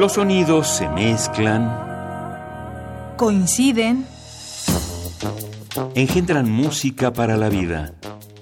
Los 0.00 0.14
sonidos 0.14 0.66
se 0.66 0.88
mezclan, 0.88 1.68
coinciden, 3.18 4.06
engendran 5.94 6.50
música 6.50 7.12
para 7.12 7.36
la 7.36 7.50
vida. 7.50 7.92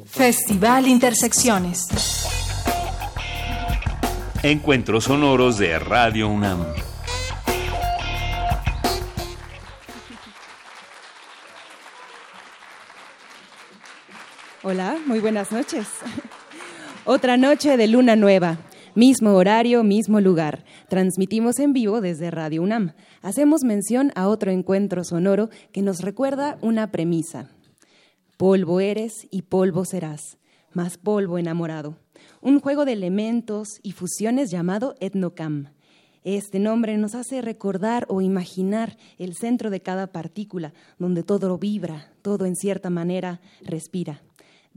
Festival 0.06 0.86
Intersecciones. 0.86 1.88
Encuentros 4.44 5.02
sonoros 5.02 5.58
de 5.58 5.80
Radio 5.80 6.28
UNAM. 6.28 6.64
Hola, 14.62 14.96
muy 15.06 15.18
buenas 15.18 15.50
noches. 15.50 15.88
Otra 17.04 17.36
noche 17.36 17.76
de 17.76 17.88
luna 17.88 18.14
nueva. 18.14 18.58
Mismo 18.94 19.34
horario, 19.34 19.82
mismo 19.82 20.20
lugar. 20.20 20.67
Transmitimos 20.88 21.58
en 21.58 21.74
vivo 21.74 22.00
desde 22.00 22.30
Radio 22.30 22.62
UNAM. 22.62 22.94
Hacemos 23.20 23.62
mención 23.62 24.10
a 24.14 24.26
otro 24.26 24.50
encuentro 24.50 25.04
sonoro 25.04 25.50
que 25.70 25.82
nos 25.82 26.00
recuerda 26.00 26.56
una 26.62 26.90
premisa. 26.90 27.50
Polvo 28.38 28.80
eres 28.80 29.28
y 29.30 29.42
polvo 29.42 29.84
serás, 29.84 30.38
más 30.72 30.96
polvo 30.96 31.36
enamorado. 31.36 31.98
Un 32.40 32.58
juego 32.60 32.86
de 32.86 32.94
elementos 32.94 33.80
y 33.82 33.92
fusiones 33.92 34.50
llamado 34.50 34.94
Etnocam. 34.98 35.74
Este 36.24 36.58
nombre 36.58 36.96
nos 36.96 37.14
hace 37.14 37.42
recordar 37.42 38.06
o 38.08 38.22
imaginar 38.22 38.96
el 39.18 39.34
centro 39.34 39.68
de 39.68 39.80
cada 39.80 40.06
partícula, 40.06 40.72
donde 40.98 41.22
todo 41.22 41.58
vibra, 41.58 42.12
todo 42.22 42.46
en 42.46 42.56
cierta 42.56 42.88
manera 42.88 43.42
respira. 43.60 44.22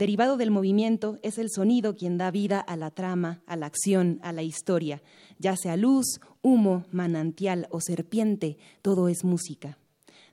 Derivado 0.02 0.36
del 0.36 0.50
movimiento, 0.50 1.20
es 1.22 1.38
el 1.38 1.52
sonido 1.52 1.96
quien 1.96 2.18
da 2.18 2.32
vida 2.32 2.60
a 2.60 2.76
la 2.76 2.90
trama, 2.90 3.44
a 3.46 3.56
la 3.56 3.68
acción, 3.68 4.20
a 4.24 4.32
la 4.32 4.42
historia. 4.42 5.04
Ya 5.38 5.56
sea 5.56 5.78
luz, 5.78 6.20
humo, 6.42 6.86
manantial 6.92 7.68
o 7.70 7.82
serpiente, 7.82 8.58
todo 8.82 9.10
es 9.10 9.24
música. 9.24 9.78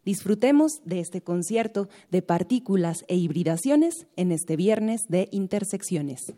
Disfrutemos 0.07 0.81
de 0.87 1.01
este 1.01 1.21
concierto 1.21 1.91
de 2.11 2.23
partículas 2.23 3.05
e 3.09 3.17
hibridaciones 3.17 4.07
en 4.17 4.33
este 4.33 4.57
viernes 4.57 5.03
de 5.11 5.29
intersecciones. 5.33 6.33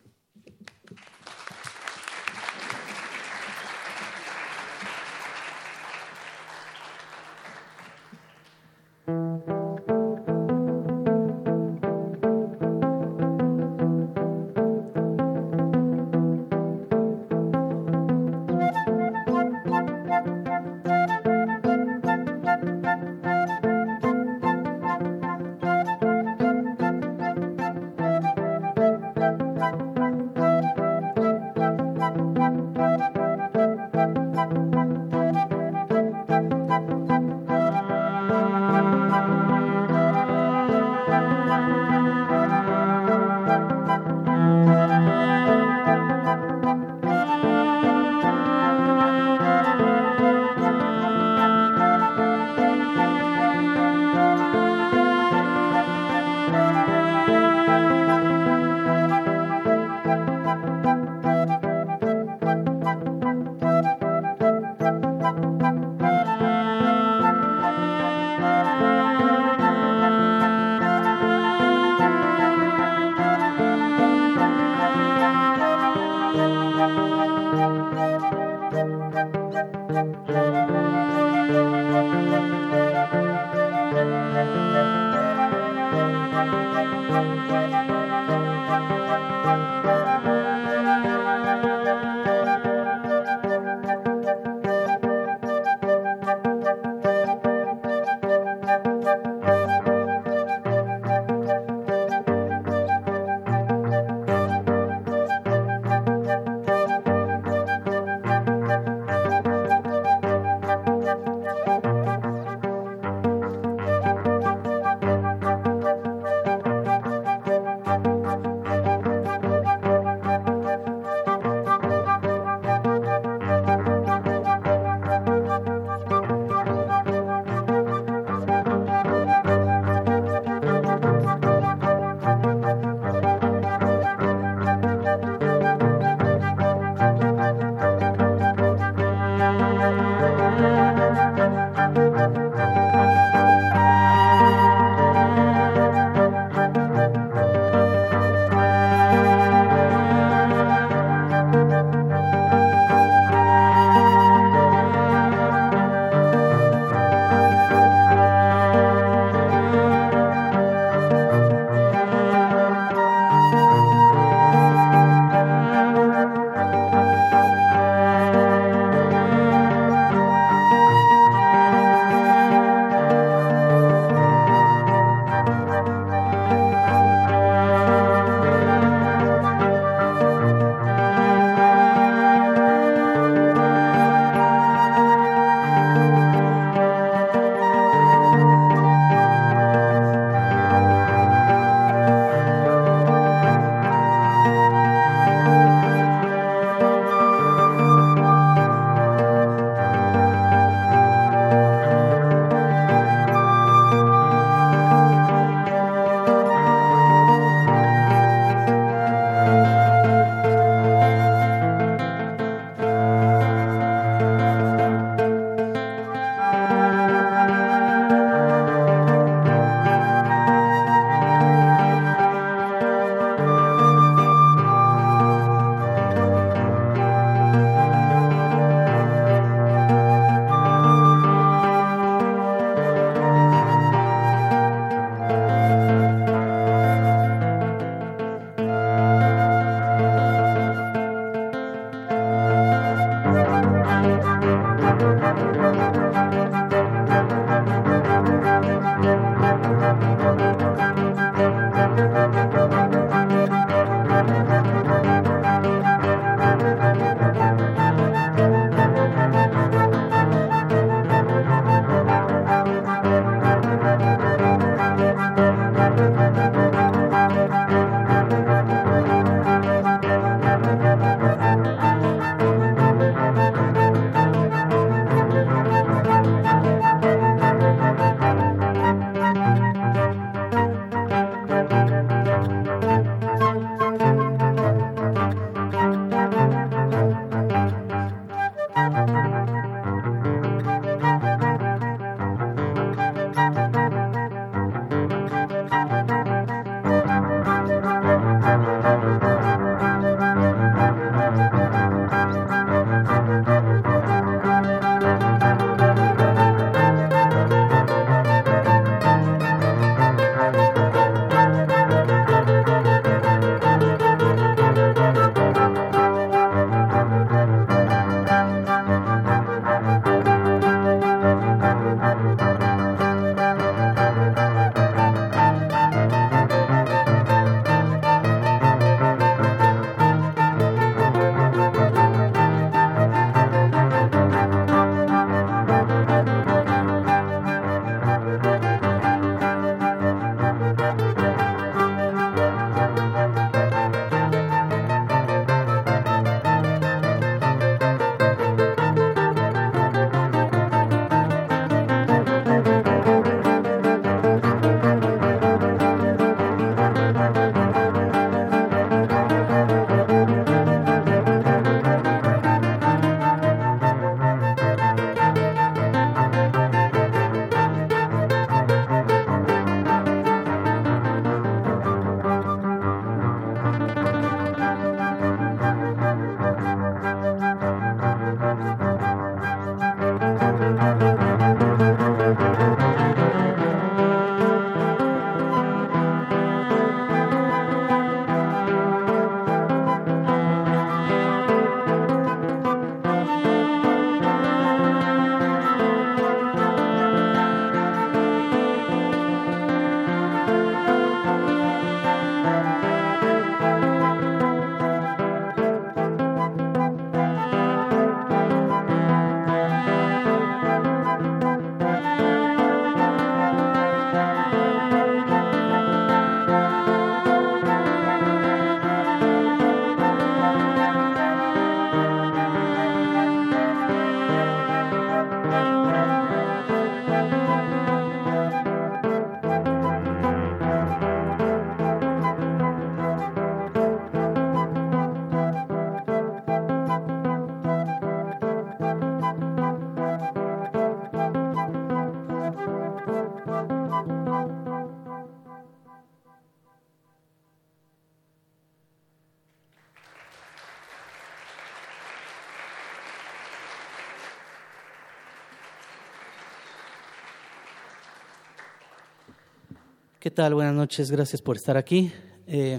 ¿Qué 460.20 460.30
tal? 460.30 460.52
Buenas 460.52 460.74
noches, 460.74 461.10
gracias 461.10 461.40
por 461.40 461.56
estar 461.56 461.78
aquí. 461.78 462.12
Eh, 462.46 462.78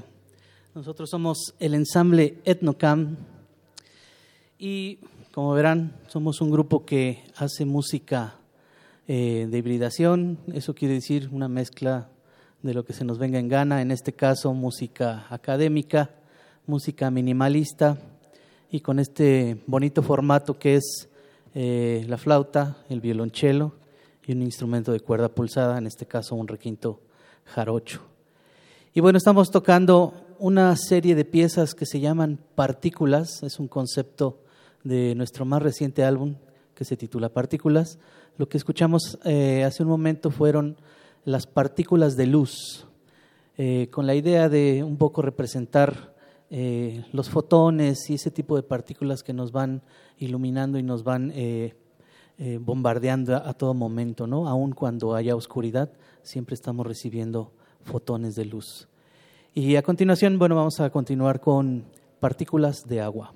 nosotros 0.75 1.09
somos 1.09 1.55
el 1.57 1.73
ensamble 1.73 2.37
Etnocam 2.45 3.17
y 4.59 4.99
como 5.33 5.51
verán, 5.53 5.99
somos 6.07 6.39
un 6.39 6.51
grupo 6.51 6.85
que 6.85 7.23
hace 7.35 7.65
música 7.65 8.35
eh, 9.07 9.47
de 9.49 9.57
hibridación, 9.57 10.37
eso 10.53 10.75
quiere 10.75 10.93
decir 10.93 11.29
una 11.31 11.47
mezcla 11.47 12.09
de 12.61 12.75
lo 12.75 12.85
que 12.85 12.93
se 12.93 13.05
nos 13.05 13.17
venga 13.17 13.39
en 13.39 13.47
gana, 13.47 13.81
en 13.81 13.89
este 13.89 14.13
caso 14.13 14.53
música 14.53 15.25
académica, 15.31 16.11
música 16.67 17.09
minimalista 17.09 17.97
y 18.69 18.81
con 18.81 18.99
este 18.99 19.63
bonito 19.65 20.03
formato 20.03 20.59
que 20.59 20.75
es 20.75 21.09
eh, 21.55 22.05
la 22.07 22.19
flauta, 22.19 22.77
el 22.87 23.01
violonchelo 23.01 23.73
y 24.27 24.33
un 24.33 24.43
instrumento 24.43 24.91
de 24.91 24.99
cuerda 24.99 25.29
pulsada, 25.29 25.79
en 25.79 25.87
este 25.87 26.05
caso 26.05 26.35
un 26.35 26.47
requinto 26.47 26.99
jarocho. 27.45 28.01
Y 28.93 28.99
bueno, 28.99 29.17
estamos 29.17 29.51
tocando 29.51 30.13
una 30.37 30.75
serie 30.75 31.15
de 31.15 31.23
piezas 31.23 31.75
que 31.75 31.85
se 31.85 31.99
llaman 31.99 32.39
partículas, 32.55 33.43
es 33.43 33.59
un 33.59 33.67
concepto 33.67 34.39
de 34.83 35.13
nuestro 35.15 35.45
más 35.45 35.61
reciente 35.61 36.03
álbum 36.03 36.35
que 36.73 36.83
se 36.83 36.97
titula 36.97 37.29
Partículas. 37.29 37.99
Lo 38.37 38.49
que 38.49 38.57
escuchamos 38.57 39.19
eh, 39.23 39.63
hace 39.63 39.83
un 39.83 39.89
momento 39.89 40.31
fueron 40.31 40.77
las 41.25 41.45
partículas 41.45 42.17
de 42.17 42.25
luz, 42.25 42.87
eh, 43.57 43.87
con 43.91 44.07
la 44.07 44.15
idea 44.15 44.49
de 44.49 44.83
un 44.83 44.97
poco 44.97 45.21
representar 45.21 46.15
eh, 46.49 47.05
los 47.13 47.29
fotones 47.29 48.09
y 48.09 48.15
ese 48.15 48.31
tipo 48.31 48.55
de 48.55 48.63
partículas 48.63 49.21
que 49.21 49.33
nos 49.33 49.51
van 49.51 49.83
iluminando 50.17 50.79
y 50.79 50.83
nos 50.83 51.03
van 51.03 51.31
bombardeando 52.59 53.35
a, 53.35 53.47
a, 53.47 53.53
todo 53.53 53.75
momento, 53.75 54.25
¿no? 54.25 54.47
Aun 54.47 54.71
cuando 54.71 55.13
haya 55.13 55.35
oscuridad, 55.35 55.91
siempre 56.23 56.55
estamos 56.55 56.85
recibiendo 56.85 57.51
fotones 57.83 58.35
de 58.35 58.45
luz. 58.45 58.87
Y 59.53 59.75
a 59.75 59.81
continuación, 59.81 60.39
bueno, 60.39 60.55
vamos 60.55 60.79
a 60.79 60.89
continuar 60.89 61.41
con 61.41 61.85
partículas 62.19 62.87
de 62.87 63.01
agua. 63.01 63.33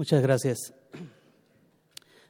Muchas 0.00 0.22
gracias. 0.22 0.72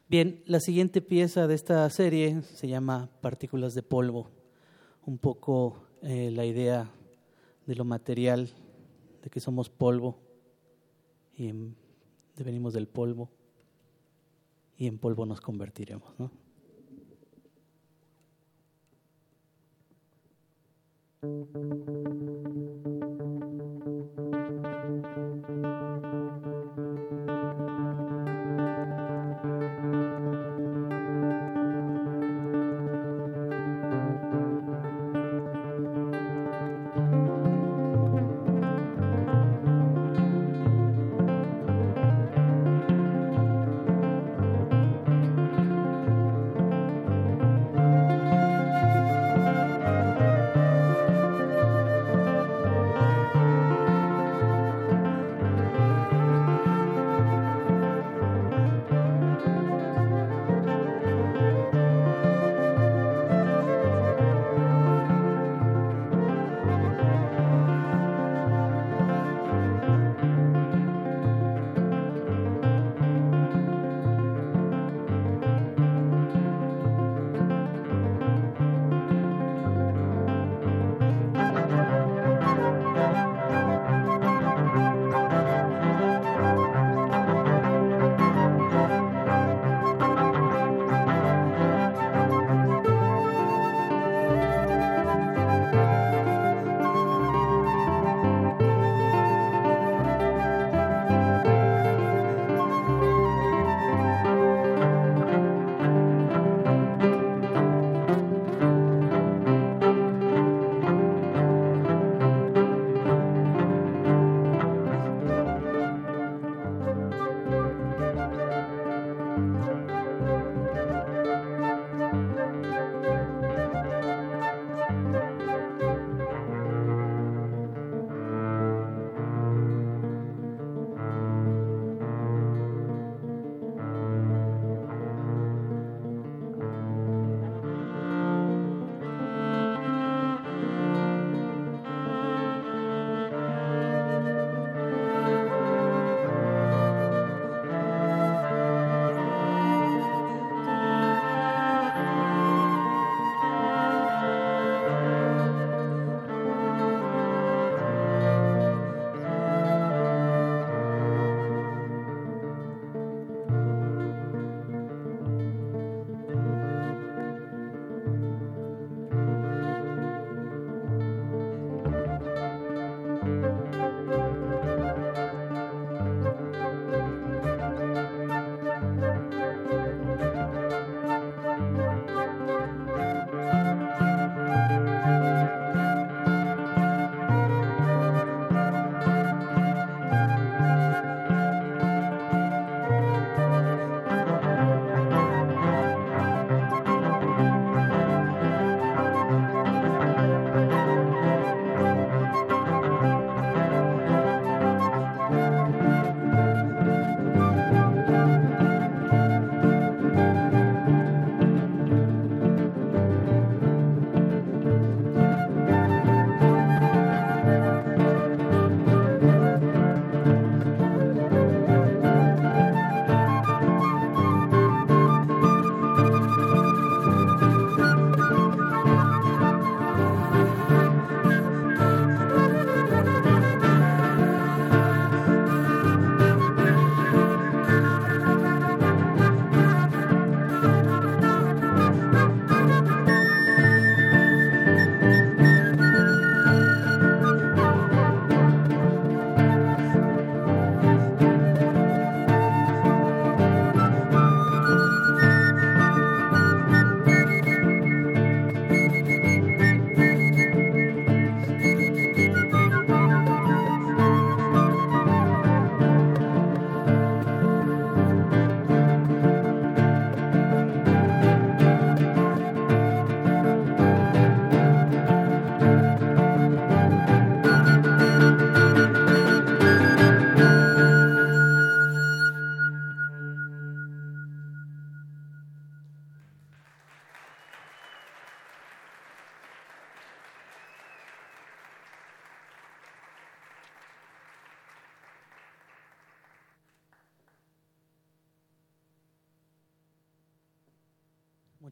Bien, 0.09 0.43
la 0.47 0.59
siguiente 0.59 1.01
pieza 1.01 1.47
de 1.47 1.55
esta 1.55 1.89
serie 1.89 2.43
se 2.43 2.67
llama 2.67 3.09
Partículas 3.21 3.75
de 3.75 3.85
polvo. 3.85 4.29
Un 5.07 5.19
poco 5.19 5.87
eh, 6.03 6.33
la 6.33 6.45
idea 6.45 6.91
de 7.67 7.77
lo 7.77 7.85
material, 7.85 8.51
de 9.23 9.31
que 9.31 9.39
somos 9.39 9.71
polvo 9.71 10.19
y 11.37 11.53
venimos 12.39 12.73
del 12.73 12.89
polvo 12.89 13.31
y 14.77 14.89
en 14.89 14.99
polvo 14.99 15.25
nos 15.25 15.41
convertiremos, 15.41 16.19
¿no? 16.19 16.33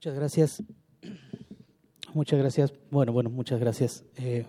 Muchas 0.09 0.21
gracias. 0.21 0.63
Muchas 2.15 2.39
gracias. 2.39 2.73
Bueno, 2.91 3.13
bueno, 3.13 3.29
muchas 3.29 3.61
gracias. 3.61 4.07
Eh, 4.17 4.47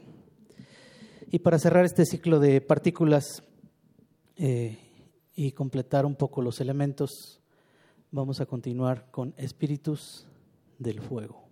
y 1.29 1.39
para 1.39 1.59
cerrar 1.59 1.83
este 1.83 2.05
ciclo 2.05 2.39
de 2.39 2.61
partículas 2.61 3.43
eh, 4.37 4.77
y 5.35 5.51
completar 5.51 6.05
un 6.05 6.15
poco 6.15 6.41
los 6.41 6.61
elementos, 6.61 7.41
vamos 8.09 8.39
a 8.39 8.45
continuar 8.45 9.11
con 9.11 9.33
espíritus 9.35 10.25
del 10.77 11.01
fuego. 11.01 11.48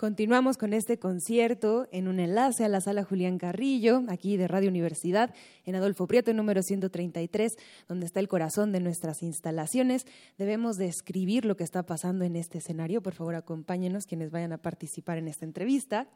Continuamos 0.00 0.56
con 0.56 0.72
este 0.72 0.98
concierto 0.98 1.86
en 1.92 2.08
un 2.08 2.20
enlace 2.20 2.64
a 2.64 2.68
la 2.68 2.80
sala 2.80 3.04
Julián 3.04 3.36
Carrillo, 3.36 4.02
aquí 4.08 4.38
de 4.38 4.48
Radio 4.48 4.70
Universidad, 4.70 5.34
en 5.66 5.74
Adolfo 5.74 6.06
Prieto, 6.06 6.32
número 6.32 6.62
133, 6.62 7.58
donde 7.86 8.06
está 8.06 8.18
el 8.18 8.26
corazón 8.26 8.72
de 8.72 8.80
nuestras 8.80 9.22
instalaciones. 9.22 10.06
Debemos 10.38 10.78
describir 10.78 11.44
lo 11.44 11.54
que 11.58 11.64
está 11.64 11.82
pasando 11.82 12.24
en 12.24 12.36
este 12.36 12.56
escenario. 12.56 13.02
Por 13.02 13.12
favor, 13.12 13.34
acompáñenos 13.34 14.06
quienes 14.06 14.30
vayan 14.30 14.54
a 14.54 14.62
participar 14.62 15.18
en 15.18 15.28
esta 15.28 15.44
entrevista. 15.44 16.08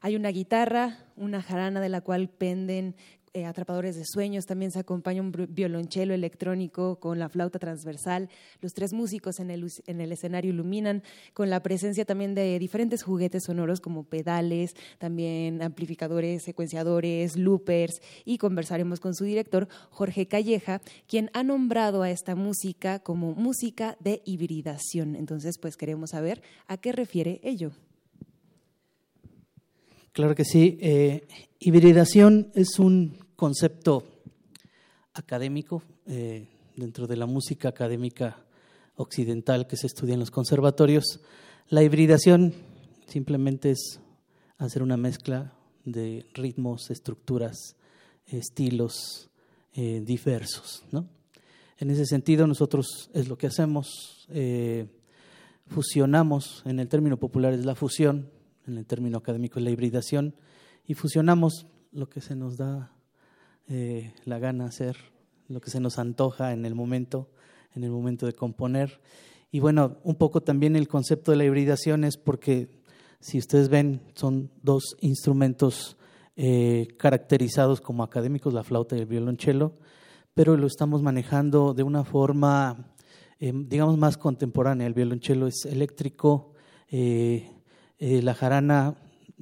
Hay 0.00 0.16
una 0.16 0.30
guitarra, 0.30 0.96
una 1.14 1.42
jarana 1.42 1.82
de 1.82 1.90
la 1.90 2.00
cual 2.00 2.30
penden 2.30 2.96
eh, 3.34 3.44
atrapadores 3.44 3.96
de 3.96 4.04
Sueños, 4.04 4.46
también 4.46 4.70
se 4.70 4.78
acompaña 4.78 5.22
un 5.22 5.32
violonchelo 5.48 6.14
electrónico 6.14 7.00
con 7.00 7.18
la 7.18 7.28
flauta 7.28 7.58
transversal. 7.58 8.28
Los 8.60 8.72
tres 8.72 8.92
músicos 8.92 9.40
en 9.40 9.50
el, 9.50 9.66
en 9.86 10.00
el 10.00 10.12
escenario 10.12 10.52
iluminan 10.52 11.02
con 11.34 11.50
la 11.50 11.62
presencia 11.62 12.04
también 12.04 12.34
de 12.34 12.58
diferentes 12.58 13.02
juguetes 13.02 13.44
sonoros 13.44 13.80
como 13.80 14.04
pedales, 14.04 14.74
también 14.98 15.62
amplificadores, 15.62 16.42
secuenciadores, 16.42 17.36
loopers 17.36 18.00
y 18.24 18.38
conversaremos 18.38 19.00
con 19.00 19.14
su 19.14 19.24
director 19.24 19.68
Jorge 19.90 20.26
Calleja, 20.26 20.80
quien 21.06 21.30
ha 21.34 21.42
nombrado 21.42 22.02
a 22.02 22.10
esta 22.10 22.34
música 22.34 22.98
como 22.98 23.34
música 23.34 23.96
de 24.00 24.22
hibridación. 24.24 25.16
Entonces, 25.16 25.58
pues 25.58 25.76
queremos 25.76 26.10
saber 26.10 26.42
a 26.66 26.76
qué 26.76 26.92
refiere 26.92 27.40
ello. 27.42 27.72
Claro 30.12 30.34
que 30.34 30.44
sí. 30.44 30.78
Eh, 30.80 31.28
hibridación 31.60 32.50
es 32.54 32.78
un 32.78 33.18
concepto 33.36 34.04
académico 35.12 35.82
eh, 36.06 36.48
dentro 36.76 37.06
de 37.06 37.16
la 37.16 37.26
música 37.26 37.68
académica 37.68 38.44
occidental 38.96 39.66
que 39.66 39.76
se 39.76 39.86
estudia 39.86 40.14
en 40.14 40.20
los 40.20 40.30
conservatorios. 40.30 41.20
La 41.68 41.82
hibridación 41.82 42.54
simplemente 43.06 43.70
es 43.70 44.00
hacer 44.56 44.82
una 44.82 44.96
mezcla 44.96 45.52
de 45.84 46.26
ritmos, 46.34 46.90
estructuras, 46.90 47.76
estilos 48.26 49.30
eh, 49.74 50.02
diversos. 50.04 50.84
En 51.78 51.90
ese 51.90 52.06
sentido, 52.06 52.46
nosotros 52.46 53.08
es 53.14 53.28
lo 53.28 53.38
que 53.38 53.46
hacemos, 53.46 54.26
fusionamos, 55.68 56.62
en 56.66 56.80
el 56.80 56.88
término 56.88 57.18
popular 57.18 57.52
es 57.52 57.64
la 57.64 57.76
fusión, 57.76 58.30
en 58.68 58.78
el 58.78 58.86
término 58.86 59.18
académico 59.18 59.58
es 59.58 59.64
la 59.64 59.70
hibridación, 59.70 60.34
y 60.86 60.94
fusionamos 60.94 61.66
lo 61.92 62.08
que 62.08 62.20
se 62.20 62.36
nos 62.36 62.56
da 62.56 62.92
eh, 63.66 64.14
la 64.24 64.38
gana 64.38 64.66
hacer, 64.66 64.96
lo 65.48 65.60
que 65.60 65.70
se 65.70 65.80
nos 65.80 65.98
antoja 65.98 66.52
en 66.52 66.64
el 66.64 66.74
momento, 66.74 67.30
en 67.74 67.84
el 67.84 67.90
momento 67.90 68.26
de 68.26 68.32
componer. 68.32 69.00
Y 69.50 69.60
bueno, 69.60 69.98
un 70.04 70.14
poco 70.14 70.42
también 70.42 70.76
el 70.76 70.88
concepto 70.88 71.30
de 71.30 71.38
la 71.38 71.44
hibridación 71.44 72.04
es 72.04 72.16
porque, 72.16 72.68
si 73.20 73.38
ustedes 73.38 73.68
ven, 73.68 74.02
son 74.14 74.50
dos 74.62 74.96
instrumentos 75.00 75.96
eh, 76.36 76.88
caracterizados 76.98 77.80
como 77.80 78.02
académicos, 78.02 78.54
la 78.54 78.64
flauta 78.64 78.96
y 78.96 79.00
el 79.00 79.06
violonchelo, 79.06 79.74
pero 80.34 80.56
lo 80.56 80.66
estamos 80.66 81.02
manejando 81.02 81.74
de 81.74 81.82
una 81.82 82.04
forma, 82.04 82.94
eh, 83.40 83.52
digamos, 83.54 83.98
más 83.98 84.16
contemporánea. 84.16 84.86
El 84.86 84.94
violonchelo 84.94 85.46
es 85.46 85.64
eléctrico, 85.64 86.52
la 87.98 88.34
jarana 88.34 88.94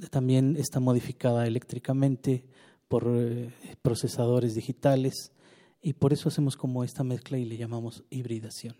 también 0.09 0.55
está 0.57 0.79
modificada 0.79 1.45
eléctricamente 1.47 2.45
por 2.87 3.05
eh, 3.07 3.51
procesadores 3.81 4.55
digitales 4.55 5.31
y 5.81 5.93
por 5.93 6.13
eso 6.13 6.29
hacemos 6.29 6.55
como 6.55 6.83
esta 6.83 7.03
mezcla 7.03 7.37
y 7.37 7.45
le 7.45 7.57
llamamos 7.57 8.03
hibridación 8.09 8.75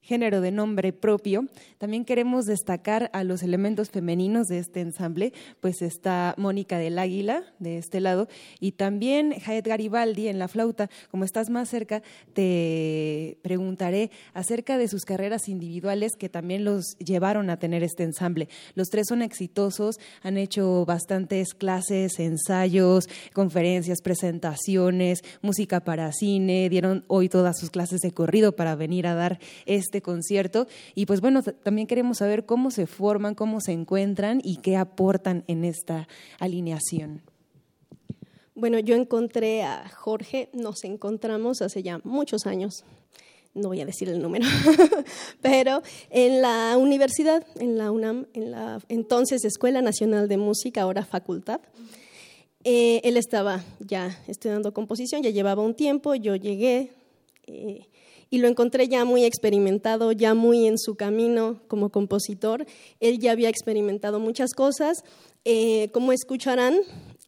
género 0.00 0.40
de 0.40 0.50
nombre 0.50 0.92
propio. 0.92 1.46
También 1.78 2.04
queremos 2.04 2.46
destacar 2.46 3.10
a 3.12 3.24
los 3.24 3.42
elementos 3.42 3.90
femeninos 3.90 4.46
de 4.46 4.58
este 4.58 4.80
ensamble, 4.80 5.32
pues 5.60 5.82
está 5.82 6.34
Mónica 6.38 6.78
del 6.78 6.98
Águila 6.98 7.42
de 7.58 7.78
este 7.78 8.00
lado 8.00 8.28
y 8.60 8.72
también 8.72 9.32
Jaet 9.32 9.66
Garibaldi 9.66 10.28
en 10.28 10.38
la 10.38 10.48
flauta. 10.48 10.88
Como 11.10 11.24
estás 11.24 11.50
más 11.50 11.68
cerca, 11.68 12.02
te 12.32 13.38
preguntaré 13.42 14.10
acerca 14.34 14.78
de 14.78 14.88
sus 14.88 15.04
carreras 15.04 15.48
individuales 15.48 16.12
que 16.16 16.28
también 16.28 16.64
los 16.64 16.96
llevaron 16.98 17.50
a 17.50 17.58
tener 17.58 17.82
este 17.82 18.02
ensamble. 18.02 18.48
Los 18.74 18.88
tres 18.88 19.06
son 19.08 19.22
exitosos, 19.22 19.98
han 20.22 20.38
hecho 20.38 20.84
bastantes 20.86 21.54
clases, 21.54 22.18
ensayos, 22.18 23.08
conferencias, 23.34 24.00
presentaciones, 24.02 25.20
música 25.42 25.80
para 25.80 26.12
cine, 26.12 26.68
dieron 26.68 27.04
hoy 27.08 27.28
todas 27.28 27.58
sus 27.58 27.70
clases 27.70 28.00
de 28.00 28.12
corrido 28.12 28.56
para 28.56 28.74
venir 28.74 29.06
a 29.06 29.14
dar 29.14 29.38
este 29.66 29.97
este 29.98 30.02
concierto. 30.02 30.66
Y 30.94 31.06
pues 31.06 31.20
bueno, 31.20 31.42
también 31.42 31.86
queremos 31.86 32.18
saber 32.18 32.46
cómo 32.46 32.70
se 32.70 32.86
forman, 32.86 33.34
cómo 33.34 33.60
se 33.60 33.72
encuentran 33.72 34.40
y 34.44 34.58
qué 34.58 34.76
aportan 34.76 35.44
en 35.48 35.64
esta 35.64 36.08
alineación. 36.38 37.22
Bueno, 38.54 38.78
yo 38.78 38.94
encontré 38.94 39.62
a 39.62 39.88
Jorge, 39.88 40.50
nos 40.52 40.84
encontramos 40.84 41.62
hace 41.62 41.82
ya 41.82 42.00
muchos 42.02 42.46
años, 42.46 42.84
no 43.54 43.68
voy 43.68 43.80
a 43.80 43.86
decir 43.86 44.08
el 44.08 44.20
número, 44.20 44.46
pero 45.42 45.82
en 46.10 46.42
la 46.42 46.76
universidad, 46.76 47.46
en 47.60 47.78
la 47.78 47.92
UNAM, 47.92 48.26
en 48.34 48.50
la 48.50 48.80
entonces 48.88 49.44
Escuela 49.44 49.80
Nacional 49.80 50.28
de 50.28 50.38
Música, 50.38 50.82
ahora 50.82 51.04
facultad. 51.04 51.60
Eh, 52.64 53.00
él 53.04 53.16
estaba 53.16 53.64
ya 53.78 54.18
estudiando 54.26 54.74
composición, 54.74 55.22
ya 55.22 55.30
llevaba 55.30 55.62
un 55.62 55.74
tiempo, 55.74 56.16
yo 56.16 56.34
llegué, 56.34 56.90
eh, 57.46 57.86
y 58.30 58.38
lo 58.38 58.48
encontré 58.48 58.88
ya 58.88 59.04
muy 59.04 59.24
experimentado, 59.24 60.12
ya 60.12 60.34
muy 60.34 60.66
en 60.66 60.78
su 60.78 60.96
camino 60.96 61.60
como 61.68 61.90
compositor. 61.90 62.66
Él 63.00 63.18
ya 63.18 63.32
había 63.32 63.48
experimentado 63.48 64.20
muchas 64.20 64.52
cosas. 64.54 65.04
Eh, 65.44 65.88
como 65.92 66.12
escucharán, 66.12 66.78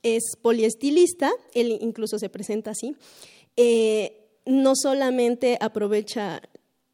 es 0.03 0.23
poliestilista, 0.41 1.31
él 1.55 1.79
incluso 1.81 2.19
se 2.19 2.29
presenta 2.29 2.73
así. 2.73 2.95
Eh, 3.57 4.29
no 4.47 4.73
solamente 4.75 5.59
aprovecha 5.61 6.43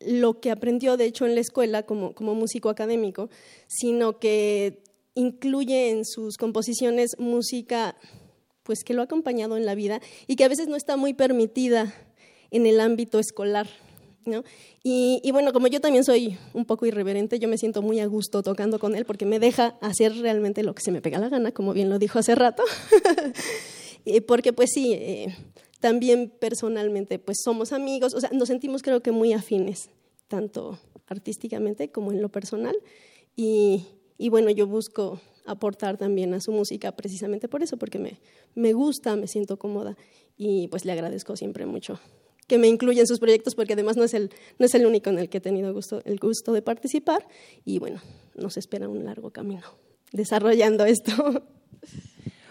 lo 0.01 0.41
que 0.41 0.51
aprendió, 0.51 0.97
de 0.97 1.07
hecho, 1.07 1.27
en 1.27 1.35
la 1.35 1.41
escuela 1.41 1.85
como, 1.85 2.15
como 2.15 2.35
músico 2.35 2.69
académico, 2.69 3.31
sino 3.67 4.19
que 4.19 4.83
incluye 5.15 5.91
en 5.91 6.05
sus 6.05 6.37
composiciones 6.37 7.13
música 7.19 7.97
pues 8.63 8.83
que 8.85 8.95
lo 8.95 9.01
ha 9.01 9.05
acompañado 9.05 9.57
en 9.57 9.65
la 9.65 9.75
vida 9.75 10.01
y 10.27 10.37
que 10.37 10.45
a 10.45 10.49
veces 10.49 10.67
no 10.67 10.77
está 10.77 10.97
muy 10.97 11.15
permitida 11.15 11.95
en 12.51 12.67
el 12.67 12.81
ámbito 12.81 13.19
escolar. 13.19 13.69
Y, 14.83 15.31
bueno, 15.33 15.53
como 15.53 15.67
yo 15.67 15.81
también 15.81 16.05
soy 16.05 16.39
un 16.55 16.65
poco 16.65 16.87
irreverente, 16.87 17.39
yo 17.39 17.49
me 17.49 17.59
siento 17.59 17.83
muy 17.83 18.01
a 18.01 18.07
gusto 18.07 18.43
tocando 18.43 18.79
con 18.79 18.95
él 18.95 19.05
porque 19.05 19.27
me 19.27 19.39
deja 19.39 19.77
hacer 19.81 20.17
realmente 20.17 20.63
lo 20.63 20.75
que 20.75 20.83
se 20.83 20.93
me 20.93 21.01
pega 21.01 21.19
la 21.19 21.29
gana, 21.29 21.53
como 21.53 21.73
bien 21.73 21.89
lo 21.91 21.99
dijo 21.99 22.19
hace 22.19 22.35
rato. 22.35 22.63
porque 24.27 24.53
pues 24.53 24.71
sí, 24.73 24.93
eh, 24.93 25.35
también 25.81 26.33
personalmente 26.39 27.19
pues 27.19 27.39
somos 27.43 27.73
amigos, 27.73 28.15
o 28.15 28.21
sea, 28.21 28.31
nos 28.33 28.49
sentimos 28.49 28.83
creo 28.83 29.03
que 29.03 29.13
muy 29.13 29.33
afines, 29.33 29.91
tanto 30.29 30.79
artísticamente 31.07 31.91
como 31.91 32.13
en 32.13 32.23
lo 32.23 32.29
personal. 32.29 32.77
Y, 33.35 33.87
y 34.19 34.29
bueno, 34.29 34.51
yo 34.51 34.67
busco 34.67 35.21
aportar 35.45 35.97
también 35.97 36.35
a 36.35 36.41
su 36.41 36.53
música 36.53 36.93
precisamente 36.93 37.49
por 37.49 37.63
eso, 37.63 37.77
porque 37.77 37.99
me, 37.99 38.19
me 38.55 38.73
gusta, 38.73 39.17
me 39.17 39.29
siento 39.29 39.59
cómoda 39.59 39.97
y 40.37 40.69
pues 40.69 40.85
le 40.85 40.93
agradezco 40.93 41.37
siempre 41.37 41.67
mucho 41.67 41.99
que 42.47 42.59
me 42.59 42.69
incluye 42.69 43.01
en 43.01 43.07
sus 43.07 43.19
proyectos 43.19 43.55
porque 43.55 43.73
además 43.73 43.97
no 43.97 44.05
es 44.05 44.15
el, 44.15 44.31
no 44.59 44.67
es 44.67 44.75
el 44.75 44.87
único 44.87 45.11
en 45.11 45.19
el 45.19 45.29
que 45.29 45.39
he 45.39 45.41
tenido 45.41 45.73
gusto, 45.73 46.01
el 46.05 46.19
gusto 46.19 46.53
de 46.53 46.63
participar 46.63 47.27
y 47.65 47.79
bueno, 47.79 48.01
nos 48.35 48.57
espera 48.57 48.89
un 48.89 49.05
largo 49.05 49.31
camino 49.31 49.65
desarrollando 50.13 50.85
esto. 50.85 51.45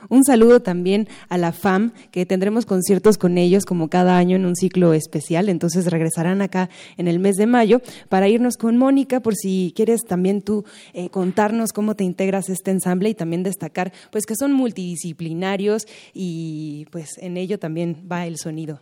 Un 0.10 0.24
saludo 0.24 0.62
también 0.62 1.08
a 1.30 1.38
la 1.40 1.52
FAM, 1.52 1.92
que 2.12 2.28
tendremos 2.28 2.66
conciertos 2.66 3.18
con 3.18 3.38
ellos 3.38 3.66
como 3.66 3.90
cada 3.90 4.18
año 4.18 4.36
en 4.36 4.46
un 4.46 4.56
ciclo 4.56 4.94
especial. 4.94 5.50
Entonces 5.50 5.88
regresarán 5.88 6.44
acá 6.44 6.70
en 6.98 7.08
el 7.08 7.20
mes 7.20 7.36
de 7.38 7.48
mayo 7.48 7.82
para 8.08 8.28
irnos 8.28 8.58
con 8.58 8.78
Mónica, 8.78 9.20
por 9.20 9.36
si 9.36 9.74
quieres 9.76 10.02
también 10.08 10.42
tú 10.42 10.64
eh, 10.94 11.10
contarnos 11.10 11.72
cómo 11.72 11.96
te 11.96 12.04
integras 12.04 12.50
este 12.50 12.72
ensamble 12.72 13.10
y 13.10 13.16
también 13.16 13.44
destacar 13.44 13.94
pues 14.12 14.26
que 14.26 14.36
son 14.36 14.54
multidisciplinarios 14.54 15.88
y 16.14 16.86
pues 16.92 17.18
en 17.18 17.38
ello 17.38 17.58
también 17.58 18.08
va 18.12 18.28
el 18.28 18.38
sonido. 18.38 18.82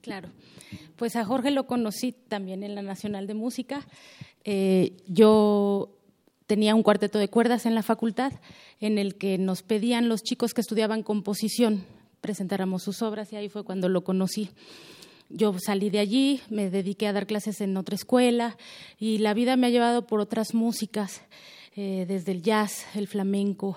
Claro. 0.00 0.30
Pues 0.96 1.14
a 1.16 1.24
Jorge 1.24 1.50
lo 1.50 1.66
conocí 1.66 2.12
también 2.12 2.62
en 2.62 2.74
la 2.74 2.82
Nacional 2.82 3.26
de 3.26 3.34
Música. 3.34 3.86
Eh, 4.44 4.96
yo 5.06 5.90
tenía 6.46 6.74
un 6.74 6.82
cuarteto 6.82 7.18
de 7.18 7.28
cuerdas 7.28 7.66
en 7.66 7.74
la 7.74 7.82
facultad 7.82 8.32
en 8.80 8.96
el 8.96 9.16
que 9.16 9.36
nos 9.36 9.62
pedían 9.62 10.08
los 10.08 10.22
chicos 10.22 10.54
que 10.54 10.62
estudiaban 10.62 11.02
composición 11.02 11.84
presentáramos 12.20 12.82
sus 12.82 13.02
obras 13.02 13.32
y 13.32 13.36
ahí 13.36 13.48
fue 13.48 13.62
cuando 13.62 13.88
lo 13.88 14.02
conocí. 14.02 14.50
Yo 15.28 15.54
salí 15.58 15.90
de 15.90 16.00
allí, 16.00 16.40
me 16.50 16.70
dediqué 16.70 17.06
a 17.06 17.12
dar 17.12 17.26
clases 17.26 17.60
en 17.60 17.76
otra 17.76 17.94
escuela 17.94 18.56
y 18.98 19.18
la 19.18 19.34
vida 19.34 19.56
me 19.56 19.68
ha 19.68 19.70
llevado 19.70 20.06
por 20.06 20.20
otras 20.20 20.54
músicas. 20.54 21.22
Eh, 21.76 22.06
desde 22.08 22.32
el 22.32 22.42
jazz, 22.42 22.86
el 22.96 23.06
flamenco, 23.06 23.76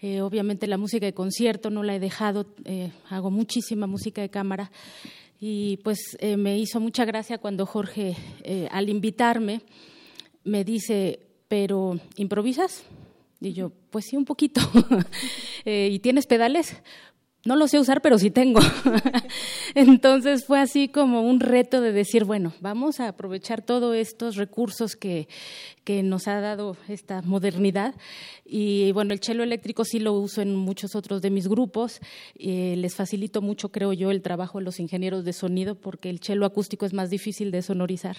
eh, 0.00 0.20
obviamente 0.20 0.66
la 0.66 0.76
música 0.76 1.06
de 1.06 1.14
concierto 1.14 1.70
no 1.70 1.82
la 1.82 1.96
he 1.96 1.98
dejado, 1.98 2.46
hago 3.08 3.30
muchísima 3.30 3.86
música 3.86 4.20
de 4.20 4.28
cámara 4.28 4.70
y 5.40 5.78
pues 5.78 6.16
eh, 6.20 6.36
me 6.36 6.58
hizo 6.58 6.80
mucha 6.80 7.04
gracia 7.04 7.38
cuando 7.38 7.66
Jorge, 7.66 8.16
eh, 8.42 8.68
al 8.70 8.88
invitarme, 8.88 9.62
me 10.44 10.64
dice, 10.64 11.20
pero 11.46 12.00
¿improvisas? 12.16 12.82
Y 13.40 13.52
yo, 13.52 13.70
pues 13.90 14.06
sí, 14.06 14.16
un 14.16 14.24
poquito. 14.24 14.60
Eh, 15.64 15.90
¿Y 15.92 15.98
tienes 15.98 16.26
pedales? 16.26 16.76
No 17.48 17.56
lo 17.56 17.66
sé 17.66 17.80
usar, 17.80 18.02
pero 18.02 18.18
sí 18.18 18.30
tengo. 18.30 18.60
Entonces 19.74 20.44
fue 20.44 20.60
así 20.60 20.88
como 20.88 21.22
un 21.22 21.40
reto 21.40 21.80
de 21.80 21.92
decir, 21.92 22.24
bueno, 22.24 22.52
vamos 22.60 23.00
a 23.00 23.08
aprovechar 23.08 23.62
todos 23.62 23.96
estos 23.96 24.36
recursos 24.36 24.96
que, 24.96 25.28
que 25.82 26.02
nos 26.02 26.28
ha 26.28 26.42
dado 26.42 26.76
esta 26.88 27.22
modernidad. 27.22 27.94
Y 28.44 28.92
bueno, 28.92 29.14
el 29.14 29.20
chelo 29.20 29.44
eléctrico 29.44 29.86
sí 29.86 29.98
lo 29.98 30.12
uso 30.12 30.42
en 30.42 30.54
muchos 30.56 30.94
otros 30.94 31.22
de 31.22 31.30
mis 31.30 31.48
grupos. 31.48 32.00
Eh, 32.38 32.74
les 32.76 32.94
facilito 32.94 33.40
mucho, 33.40 33.70
creo 33.70 33.94
yo, 33.94 34.10
el 34.10 34.20
trabajo 34.20 34.58
de 34.58 34.66
los 34.66 34.78
ingenieros 34.78 35.24
de 35.24 35.32
sonido 35.32 35.74
porque 35.74 36.10
el 36.10 36.20
chelo 36.20 36.44
acústico 36.44 36.84
es 36.84 36.92
más 36.92 37.08
difícil 37.08 37.50
de 37.50 37.62
sonorizar 37.62 38.18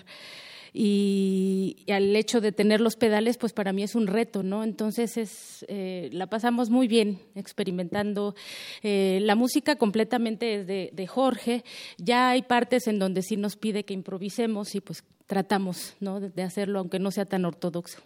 y, 0.73 1.85
al 1.89 2.15
hecho 2.15 2.41
de 2.41 2.51
tener 2.51 2.81
los 2.81 2.95
pedales, 2.95 3.37
pues 3.37 3.53
para 3.53 3.73
mí 3.73 3.83
es 3.83 3.95
un 3.95 4.07
reto, 4.07 4.43
¿no? 4.43 4.63
Entonces 4.63 5.17
es, 5.17 5.65
eh, 5.67 6.09
la 6.11 6.27
pasamos 6.27 6.69
muy 6.69 6.87
bien 6.87 7.19
experimentando. 7.35 8.35
Eh, 8.83 9.19
la 9.21 9.35
música 9.35 9.75
completamente 9.75 10.55
es 10.55 10.67
de, 10.67 10.89
de, 10.93 11.07
Jorge, 11.07 11.63
ya 11.97 12.29
hay 12.29 12.43
partes 12.43 12.87
en 12.87 12.99
donde 12.99 13.21
sí 13.21 13.37
nos 13.37 13.55
pide 13.55 13.83
que 13.83 13.93
improvisemos 13.93 14.75
y 14.75 14.81
pues 14.81 15.03
tratamos, 15.27 15.95
¿no? 15.99 16.19
de 16.19 16.43
hacerlo, 16.43 16.79
aunque 16.79 16.99
no 16.99 17.11
sea 17.11 17.25
tan 17.25 17.45
ortodoxo. 17.45 17.99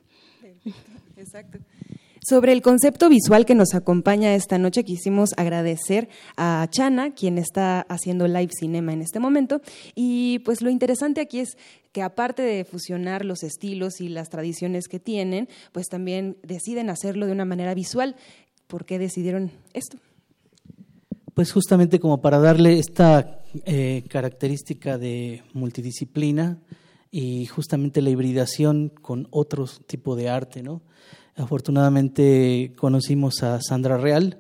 Exacto. 1.18 1.60
Sobre 2.26 2.54
el 2.54 2.62
concepto 2.62 3.10
visual 3.10 3.46
que 3.46 3.54
nos 3.54 3.74
acompaña 3.74 4.34
esta 4.34 4.58
noche, 4.58 4.86
quisimos 4.86 5.32
agradecer 5.36 6.08
a 6.38 6.66
Chana, 6.70 7.14
quien 7.14 7.38
está 7.38 7.82
haciendo 7.82 8.30
live 8.30 8.52
cinema 8.58 8.94
en 8.94 9.02
este 9.02 9.20
momento. 9.20 9.62
Y 9.94 10.40
pues 10.40 10.62
lo 10.62 10.70
interesante 10.70 11.20
aquí 11.20 11.40
es 11.40 11.58
que 11.92 12.02
aparte 12.02 12.42
de 12.42 12.64
fusionar 12.64 13.26
los 13.26 13.44
estilos 13.44 14.00
y 14.00 14.08
las 14.08 14.30
tradiciones 14.30 14.88
que 14.88 15.02
tienen, 15.02 15.50
pues 15.74 15.88
también 15.88 16.38
deciden 16.44 16.90
hacerlo 16.90 17.26
de 17.26 17.34
una 17.34 17.44
manera 17.44 17.74
visual. 17.74 18.16
¿Por 18.68 18.86
qué 18.86 19.00
decidieron 19.00 19.52
esto? 19.74 19.98
Pues 21.34 21.52
justamente 21.52 22.00
como 22.00 22.22
para 22.22 22.40
darle 22.40 22.80
esta 22.80 23.44
eh, 23.66 24.06
característica 24.08 24.98
de 24.98 25.44
multidisciplina 25.52 26.58
y 27.12 27.48
justamente 27.48 28.02
la 28.02 28.12
hibridación 28.12 28.88
con 28.88 29.28
otro 29.30 29.68
tipo 29.88 30.16
de 30.16 30.30
arte, 30.30 30.64
¿no? 30.64 30.82
Afortunadamente 31.36 32.74
conocimos 32.76 33.42
a 33.42 33.60
Sandra 33.62 33.98
Real, 33.98 34.40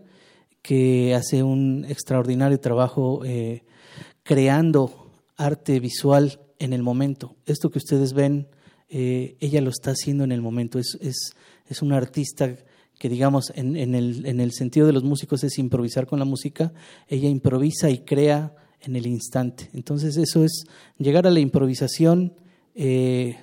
que 0.61 1.15
hace 1.15 1.41
un 1.41 1.85
extraordinario 1.89 2.59
trabajo 2.59 3.25
eh, 3.25 3.63
creando 4.21 5.11
arte 5.35 5.79
visual 5.79 6.39
en 6.59 6.71
el 6.73 6.83
momento. 6.83 7.35
Esto 7.45 7.69
que 7.69 7.79
ustedes 7.79 8.13
ven, 8.13 8.47
eh, 8.89 9.35
ella 9.39 9.61
lo 9.61 9.71
está 9.71 9.91
haciendo 9.91 10.23
en 10.23 10.31
el 10.31 10.41
momento. 10.41 10.77
Es, 10.77 10.97
es, 11.01 11.33
es 11.67 11.81
una 11.81 11.97
artista 11.97 12.55
que, 12.99 13.09
digamos, 13.09 13.51
en, 13.55 13.75
en, 13.75 13.95
el, 13.95 14.25
en, 14.27 14.39
el, 14.39 14.51
sentido 14.51 14.85
de 14.85 14.93
los 14.93 15.03
músicos 15.03 15.43
es 15.43 15.57
improvisar 15.57 16.05
con 16.05 16.19
la 16.19 16.25
música. 16.25 16.73
Ella 17.07 17.27
improvisa 17.27 17.89
y 17.89 17.99
crea 17.99 18.55
en 18.81 18.95
el 18.95 19.07
instante. 19.07 19.69
Entonces 19.73 20.15
eso 20.17 20.43
es 20.43 20.65
llegar 20.97 21.25
a 21.25 21.31
la 21.31 21.39
improvisación. 21.39 22.35
Eh, 22.75 23.35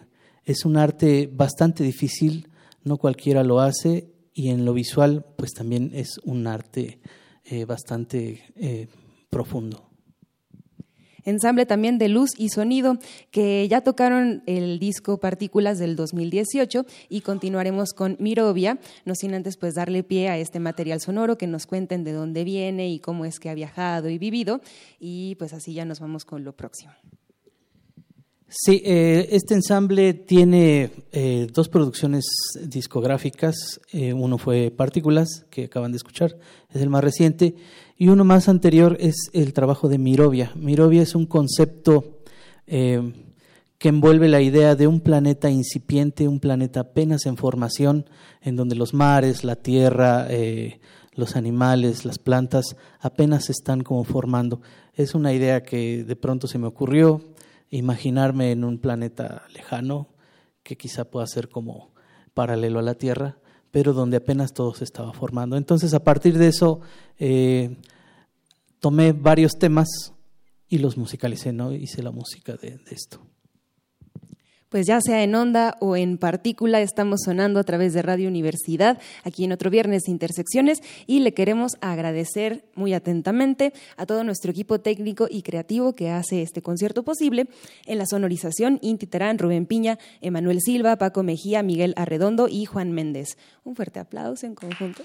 es 0.44 0.64
un 0.64 0.76
arte 0.76 1.28
bastante 1.32 1.82
difícil 1.82 2.49
no 2.84 2.96
cualquiera 2.96 3.44
lo 3.44 3.60
hace 3.60 4.10
y 4.32 4.48
en 4.48 4.64
lo 4.64 4.72
visual 4.72 5.24
pues 5.36 5.52
también 5.52 5.90
es 5.94 6.18
un 6.24 6.46
arte 6.46 7.00
eh, 7.44 7.64
bastante 7.64 8.42
eh, 8.56 8.88
profundo. 9.28 9.90
Ensamble 11.24 11.66
también 11.66 11.98
de 11.98 12.08
luz 12.08 12.30
y 12.38 12.48
sonido, 12.48 12.98
que 13.30 13.68
ya 13.68 13.82
tocaron 13.82 14.42
el 14.46 14.78
disco 14.78 15.18
Partículas 15.20 15.78
del 15.78 15.96
2018 15.96 16.86
y 17.08 17.20
continuaremos 17.20 17.92
con 17.92 18.16
Mirovia, 18.18 18.78
no 19.04 19.14
sin 19.14 19.34
antes 19.34 19.56
pues 19.56 19.74
darle 19.74 20.02
pie 20.02 20.28
a 20.28 20.38
este 20.38 20.60
material 20.60 21.00
sonoro, 21.00 21.36
que 21.36 21.46
nos 21.46 21.66
cuenten 21.66 22.04
de 22.04 22.12
dónde 22.12 22.44
viene 22.44 22.88
y 22.88 23.00
cómo 23.00 23.24
es 23.24 23.38
que 23.38 23.50
ha 23.50 23.54
viajado 23.54 24.08
y 24.08 24.18
vivido 24.18 24.60
y 24.98 25.34
pues 25.36 25.52
así 25.52 25.74
ya 25.74 25.84
nos 25.84 26.00
vamos 26.00 26.24
con 26.24 26.44
lo 26.44 26.54
próximo. 26.54 26.92
Sí, 28.52 28.82
eh, 28.84 29.28
este 29.30 29.54
ensamble 29.54 30.12
tiene 30.12 30.90
eh, 31.12 31.46
dos 31.52 31.68
producciones 31.68 32.24
discográficas. 32.60 33.80
Eh, 33.92 34.12
uno 34.12 34.38
fue 34.38 34.72
Partículas, 34.72 35.46
que 35.50 35.66
acaban 35.66 35.92
de 35.92 35.98
escuchar, 35.98 36.36
es 36.68 36.82
el 36.82 36.90
más 36.90 37.04
reciente, 37.04 37.54
y 37.96 38.08
uno 38.08 38.24
más 38.24 38.48
anterior 38.48 38.96
es 38.98 39.30
el 39.34 39.52
trabajo 39.52 39.88
de 39.88 39.98
Mirovia. 39.98 40.50
Mirovia 40.56 41.02
es 41.02 41.14
un 41.14 41.26
concepto 41.26 42.18
que 42.66 43.88
envuelve 43.88 44.28
la 44.28 44.40
idea 44.40 44.74
de 44.74 44.86
un 44.88 45.00
planeta 45.00 45.48
incipiente, 45.48 46.26
un 46.26 46.40
planeta 46.40 46.80
apenas 46.80 47.26
en 47.26 47.36
formación, 47.36 48.06
en 48.42 48.56
donde 48.56 48.74
los 48.74 48.94
mares, 48.94 49.44
la 49.44 49.56
tierra, 49.56 50.28
los 51.14 51.34
animales, 51.34 52.04
las 52.04 52.18
plantas 52.18 52.76
apenas 53.00 53.50
están 53.50 53.82
como 53.82 54.04
formando. 54.04 54.60
Es 54.94 55.14
una 55.16 55.32
idea 55.32 55.62
que 55.62 56.04
de 56.04 56.16
pronto 56.16 56.46
se 56.46 56.58
me 56.58 56.68
ocurrió 56.68 57.30
imaginarme 57.70 58.52
en 58.52 58.64
un 58.64 58.78
planeta 58.78 59.46
lejano 59.52 60.08
que 60.62 60.76
quizá 60.76 61.04
pueda 61.04 61.26
ser 61.26 61.48
como 61.48 61.92
paralelo 62.34 62.78
a 62.78 62.82
la 62.82 62.94
Tierra, 62.94 63.38
pero 63.70 63.92
donde 63.92 64.16
apenas 64.16 64.52
todo 64.52 64.74
se 64.74 64.84
estaba 64.84 65.12
formando. 65.12 65.56
Entonces, 65.56 65.94
a 65.94 66.02
partir 66.02 66.36
de 66.38 66.48
eso, 66.48 66.80
eh, 67.18 67.76
tomé 68.80 69.12
varios 69.12 69.52
temas 69.58 69.88
y 70.68 70.78
los 70.78 70.96
musicalicé, 70.96 71.52
¿no? 71.52 71.72
Hice 71.72 72.02
la 72.02 72.10
música 72.10 72.56
de, 72.56 72.78
de 72.78 72.94
esto 72.94 73.29
pues 74.70 74.86
ya 74.86 75.00
sea 75.00 75.22
en 75.22 75.34
onda 75.34 75.76
o 75.80 75.96
en 75.96 76.16
partícula, 76.16 76.80
estamos 76.80 77.20
sonando 77.24 77.60
a 77.60 77.64
través 77.64 77.92
de 77.92 78.02
Radio 78.02 78.28
Universidad, 78.28 78.98
aquí 79.24 79.44
en 79.44 79.52
otro 79.52 79.68
viernes 79.68 80.08
Intersecciones, 80.08 80.78
y 81.06 81.20
le 81.20 81.34
queremos 81.34 81.76
agradecer 81.80 82.64
muy 82.74 82.94
atentamente 82.94 83.72
a 83.96 84.06
todo 84.06 84.24
nuestro 84.24 84.50
equipo 84.50 84.80
técnico 84.80 85.26
y 85.28 85.42
creativo 85.42 85.94
que 85.94 86.10
hace 86.10 86.40
este 86.42 86.62
concierto 86.62 87.02
posible. 87.02 87.48
En 87.84 87.98
la 87.98 88.06
sonorización, 88.06 88.78
Inti 88.80 89.08
Rubén 89.36 89.66
Piña, 89.66 89.98
Emanuel 90.20 90.60
Silva, 90.60 90.96
Paco 90.96 91.22
Mejía, 91.22 91.62
Miguel 91.62 91.92
Arredondo 91.96 92.48
y 92.48 92.64
Juan 92.64 92.92
Méndez. 92.92 93.36
Un 93.64 93.74
fuerte 93.74 93.98
aplauso 93.98 94.46
en 94.46 94.54
conjunto. 94.54 95.02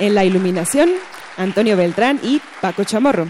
En 0.00 0.14
la 0.14 0.24
iluminación, 0.24 0.90
Antonio 1.36 1.76
Beltrán 1.76 2.20
y 2.22 2.40
Paco 2.60 2.84
Chamorro. 2.84 3.28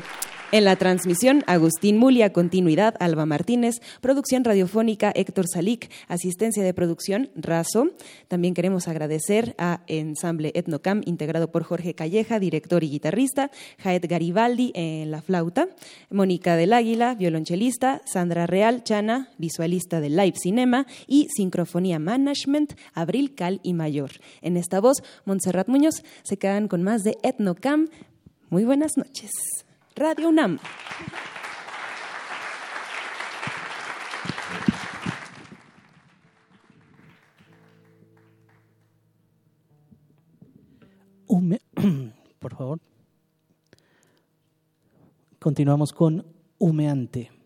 En 0.50 0.64
la 0.64 0.76
transmisión, 0.76 1.44
Agustín 1.46 1.98
Mulia, 1.98 2.32
continuidad, 2.32 2.94
Alba 3.00 3.26
Martínez, 3.26 3.82
producción 4.00 4.44
radiofónica, 4.44 5.12
Héctor 5.14 5.44
Salic, 5.46 5.90
asistencia 6.08 6.62
de 6.62 6.72
producción, 6.72 7.28
Razo. 7.36 7.90
También 8.28 8.54
queremos 8.54 8.88
agradecer 8.88 9.54
a 9.58 9.82
Ensamble 9.88 10.52
Etnocam, 10.54 11.02
integrado 11.04 11.52
por 11.52 11.64
Jorge 11.64 11.92
Calleja, 11.92 12.40
director 12.40 12.82
y 12.82 12.88
guitarrista, 12.88 13.50
Jaet 13.76 14.06
Garibaldi 14.06 14.72
en 14.74 15.10
la 15.10 15.20
flauta, 15.20 15.68
Mónica 16.08 16.56
del 16.56 16.72
Águila, 16.72 17.14
violonchelista, 17.14 18.00
Sandra 18.06 18.46
Real 18.46 18.82
Chana, 18.84 19.28
visualista 19.36 20.00
de 20.00 20.08
Live 20.08 20.36
Cinema 20.42 20.86
y 21.06 21.26
Sincrofonía 21.28 21.98
Management, 21.98 22.72
Abril 22.94 23.34
Cal 23.34 23.60
y 23.62 23.74
Mayor. 23.74 24.12
En 24.40 24.56
esta 24.56 24.80
voz, 24.80 25.02
Montserrat 25.26 25.68
Muñoz 25.68 26.02
se 26.22 26.38
quedan 26.38 26.68
con 26.68 26.82
más 26.82 27.02
de 27.02 27.18
Etnocam. 27.22 27.88
Muy 28.48 28.64
buenas 28.64 28.96
noches. 28.96 29.30
Radio 29.98 30.28
UNAM. 30.28 30.60
Por 42.38 42.54
favor. 42.54 42.80
Continuamos 45.38 45.92
con 45.92 46.24
humeante. 46.58 47.37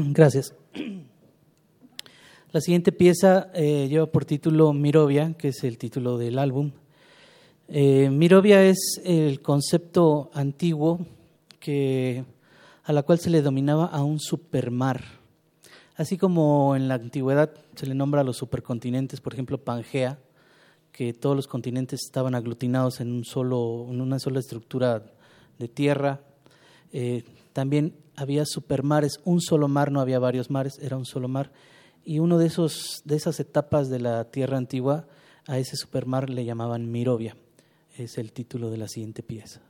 Gracias. 0.12 0.54
La 2.52 2.60
siguiente 2.60 2.92
pieza 2.92 3.50
eh, 3.54 3.86
lleva 3.88 4.06
por 4.06 4.24
título 4.24 4.72
Mirovia, 4.72 5.34
que 5.34 5.48
es 5.48 5.62
el 5.64 5.78
título 5.78 6.18
del 6.18 6.38
álbum. 6.38 6.72
Eh, 7.68 8.10
Mirovia 8.10 8.64
es 8.64 9.00
el 9.04 9.40
concepto 9.40 10.30
antiguo 10.34 11.06
que, 11.60 12.24
a 12.84 12.92
la 12.92 13.02
cual 13.02 13.18
se 13.20 13.30
le 13.30 13.42
dominaba 13.42 13.86
a 13.86 14.02
un 14.02 14.18
supermar. 14.18 15.04
Así 15.96 16.16
como 16.16 16.74
en 16.74 16.88
la 16.88 16.94
antigüedad 16.94 17.52
se 17.74 17.86
le 17.86 17.94
nombra 17.94 18.22
a 18.22 18.24
los 18.24 18.38
supercontinentes, 18.38 19.20
por 19.20 19.34
ejemplo, 19.34 19.58
Pangea, 19.58 20.18
que 20.92 21.12
todos 21.12 21.36
los 21.36 21.46
continentes 21.46 22.00
estaban 22.04 22.34
aglutinados 22.34 23.00
en, 23.00 23.12
un 23.12 23.24
solo, 23.24 23.86
en 23.90 24.00
una 24.00 24.18
sola 24.18 24.40
estructura 24.40 25.04
de 25.58 25.68
tierra. 25.68 26.20
Eh, 26.92 27.24
también 27.52 27.94
había 28.16 28.44
supermares, 28.44 29.20
un 29.24 29.40
solo 29.40 29.68
mar, 29.68 29.90
no 29.90 30.00
había 30.00 30.18
varios 30.18 30.50
mares, 30.50 30.78
era 30.80 30.96
un 30.96 31.06
solo 31.06 31.28
mar 31.28 31.50
y 32.04 32.18
uno 32.18 32.38
de, 32.38 32.46
esos, 32.46 33.02
de 33.04 33.16
esas 33.16 33.40
etapas 33.40 33.88
de 33.88 34.00
la 34.00 34.24
Tierra 34.24 34.56
Antigua, 34.56 35.06
a 35.46 35.58
ese 35.58 35.76
supermar 35.76 36.30
le 36.30 36.44
llamaban 36.44 36.90
Mirovia. 36.90 37.36
Es 37.96 38.18
el 38.18 38.32
título 38.32 38.70
de 38.70 38.78
la 38.78 38.88
siguiente 38.88 39.22
pieza. 39.22 39.60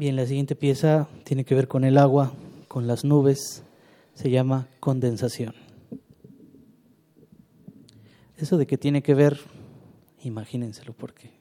Bien, 0.00 0.16
la 0.16 0.24
siguiente 0.24 0.56
pieza 0.56 1.08
tiene 1.24 1.44
que 1.44 1.54
ver 1.54 1.68
con 1.68 1.84
el 1.84 1.98
agua, 1.98 2.32
con 2.68 2.86
las 2.86 3.04
nubes, 3.04 3.64
se 4.14 4.30
llama 4.30 4.66
condensación. 4.80 5.54
Eso 8.38 8.56
de 8.56 8.66
que 8.66 8.78
tiene 8.78 9.02
que 9.02 9.12
ver, 9.12 9.38
imagínenselo 10.22 10.94
porque 10.94 11.32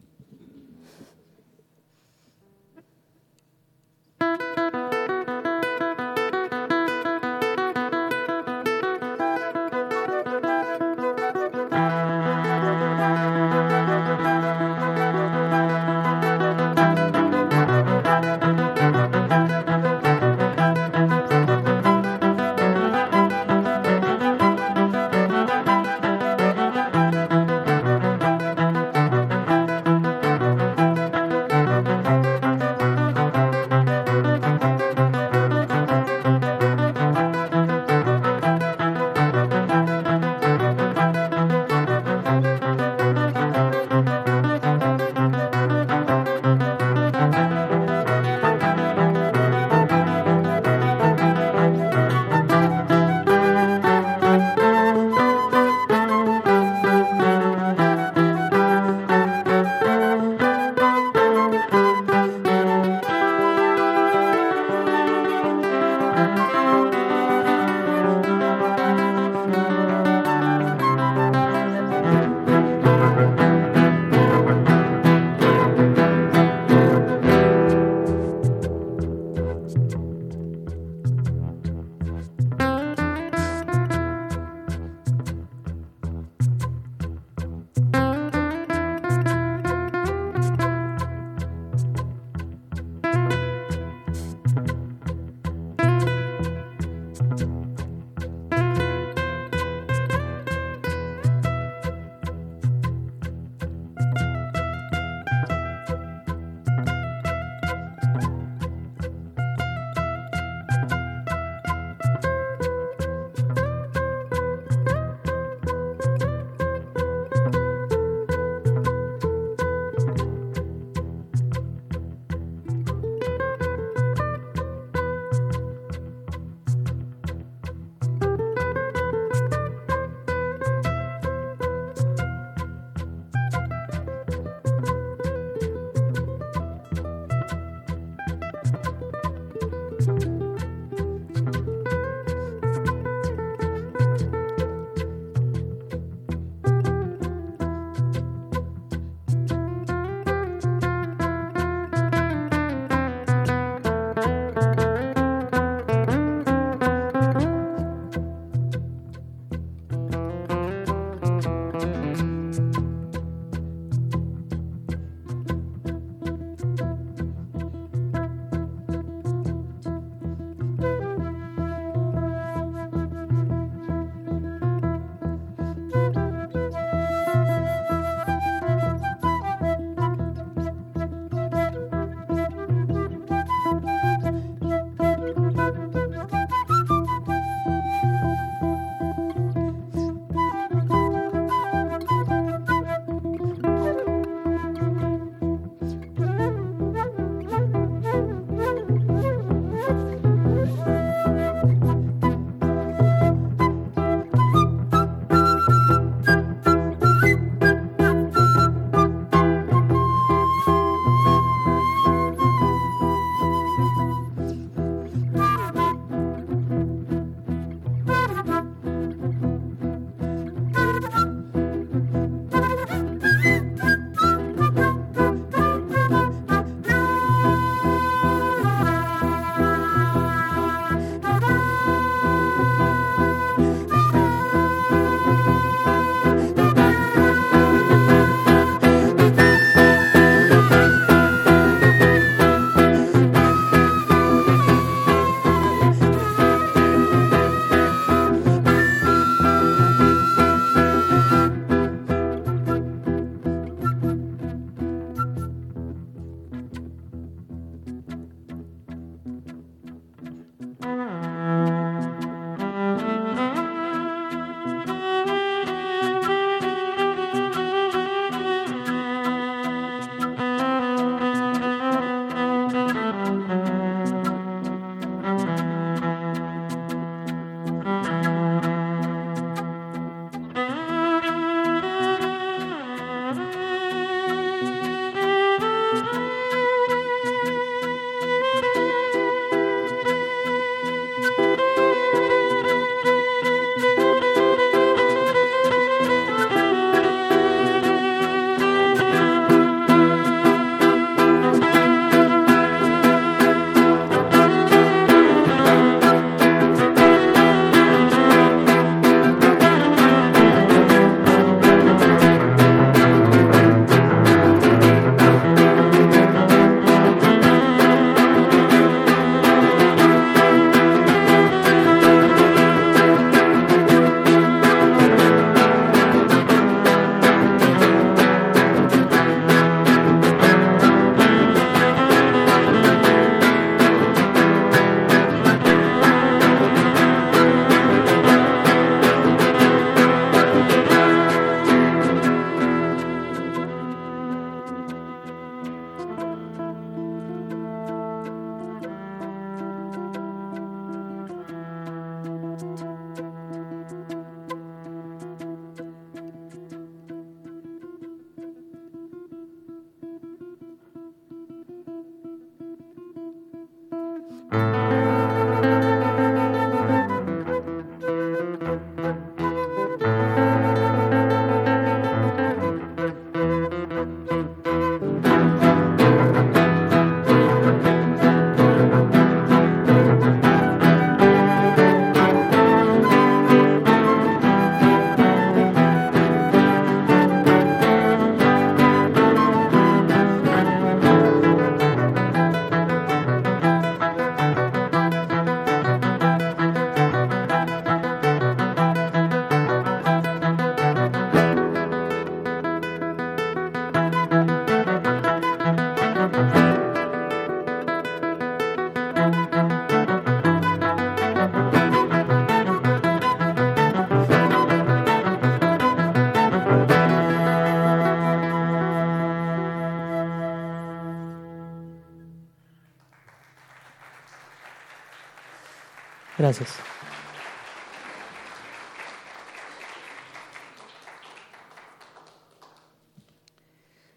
Gracias. 426.49 426.75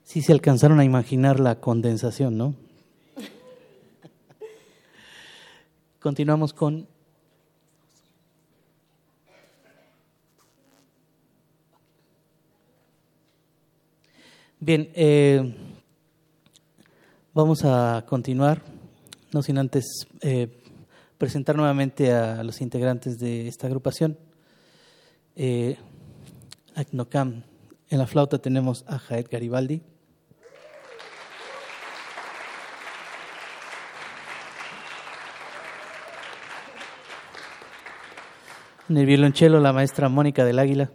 Sí 0.03 0.23
se 0.23 0.33
alcanzaron 0.33 0.81
a 0.81 0.85
imaginar 0.85 1.41
la 1.41 1.61
condensación, 1.61 2.39
¿no? 2.39 2.55
Continuamos 6.01 6.55
con 6.55 6.89
Bien, 14.59 14.91
eh, 14.95 15.55
vamos 17.35 17.63
a 17.67 18.07
continuar, 18.09 18.63
no 19.33 19.43
sin 19.43 19.59
antes 19.59 20.07
eh, 20.23 20.62
presentar 21.23 21.55
nuevamente 21.55 22.13
a 22.13 22.43
los 22.43 22.61
integrantes 22.61 23.21
de 23.21 23.47
esta 23.47 23.69
agrupación. 23.69 24.19
Eh, 25.37 25.77
Acnocam. 26.75 27.45
En 27.91 27.99
la 28.01 28.09
flauta 28.09 28.39
tenemos 28.39 28.85
a 28.89 28.99
Jaed 28.99 29.29
Garibaldi. 29.31 29.83
En 38.89 38.97
el 38.97 39.07
violonchelo, 39.07 39.61
la 39.61 39.73
maestra 39.73 40.09
Mónica 40.09 40.45
del 40.45 40.59
Águila. 40.59 40.91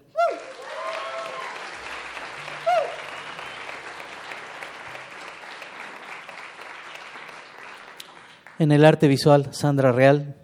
En 8.59 8.71
el 8.71 8.85
arte 8.85 9.07
visual, 9.07 9.49
Sandra 9.53 9.91
Real. 9.91 10.35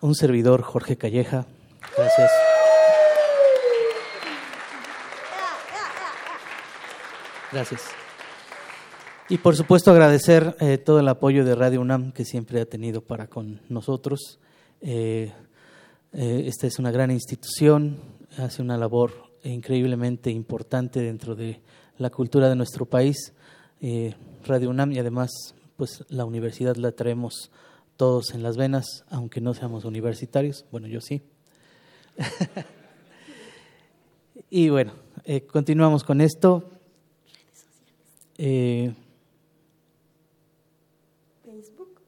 Un 0.00 0.14
servidor, 0.14 0.62
Jorge 0.62 0.96
Calleja. 0.96 1.46
Gracias. 1.96 2.30
Gracias. 7.50 7.90
Y 9.28 9.38
por 9.38 9.56
supuesto 9.56 9.90
agradecer 9.90 10.56
eh, 10.60 10.78
todo 10.78 11.00
el 11.00 11.08
apoyo 11.08 11.44
de 11.44 11.54
Radio 11.54 11.80
UNAM 11.80 12.12
que 12.12 12.24
siempre 12.24 12.60
ha 12.60 12.66
tenido 12.66 13.00
para 13.00 13.26
con 13.26 13.62
nosotros. 13.68 14.38
Eh, 14.80 15.32
eh, 16.12 16.44
esta 16.46 16.66
es 16.66 16.78
una 16.78 16.92
gran 16.92 17.10
institución, 17.10 18.00
hace 18.38 18.62
una 18.62 18.76
labor 18.76 19.31
increíblemente 19.50 20.30
importante 20.30 21.00
dentro 21.00 21.34
de 21.34 21.60
la 21.98 22.10
cultura 22.10 22.48
de 22.48 22.56
nuestro 22.56 22.86
país, 22.86 23.32
eh, 23.80 24.14
Radio 24.44 24.70
UNAM 24.70 24.92
y 24.92 24.98
además 24.98 25.30
pues 25.76 26.04
la 26.08 26.24
universidad 26.24 26.76
la 26.76 26.92
traemos 26.92 27.50
todos 27.96 28.34
en 28.34 28.42
las 28.42 28.56
venas, 28.56 29.04
aunque 29.08 29.40
no 29.40 29.54
seamos 29.54 29.84
universitarios, 29.84 30.64
bueno 30.70 30.86
yo 30.86 31.00
sí. 31.00 31.22
y 34.50 34.68
bueno, 34.68 34.92
eh, 35.24 35.42
continuamos 35.42 36.04
con 36.04 36.20
esto. 36.20 36.70
Eh, 38.38 38.92
Facebook. 41.44 42.00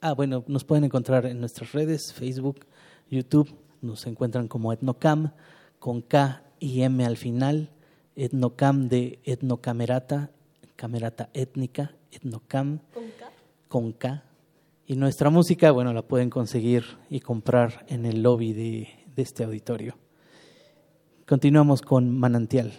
Ah, 0.00 0.12
bueno, 0.12 0.44
nos 0.46 0.64
pueden 0.64 0.84
encontrar 0.84 1.26
en 1.26 1.40
nuestras 1.40 1.72
redes, 1.72 2.12
Facebook, 2.12 2.66
YouTube, 3.10 3.52
nos 3.82 4.06
encuentran 4.06 4.48
como 4.48 4.72
Etnocam, 4.72 5.32
con 5.78 6.02
K 6.02 6.45
y 6.58 6.82
M 6.82 7.04
al 7.04 7.16
final, 7.16 7.70
etnocam 8.14 8.88
de 8.88 9.18
etnocamerata, 9.24 10.30
camerata 10.76 11.30
étnica, 11.34 11.94
etnocam 12.10 12.80
con 13.68 13.92
K. 13.92 14.22
Y 14.86 14.96
nuestra 14.96 15.30
música, 15.30 15.70
bueno, 15.72 15.92
la 15.92 16.02
pueden 16.02 16.30
conseguir 16.30 16.84
y 17.10 17.20
comprar 17.20 17.84
en 17.88 18.06
el 18.06 18.22
lobby 18.22 18.52
de, 18.52 18.88
de 19.14 19.22
este 19.22 19.44
auditorio. 19.44 19.96
Continuamos 21.26 21.82
con 21.82 22.16
Manantial. 22.16 22.72